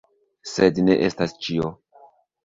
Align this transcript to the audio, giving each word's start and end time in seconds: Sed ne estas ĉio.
Sed 0.51 0.79
ne 0.85 0.95
estas 1.07 1.35
ĉio. 1.47 1.69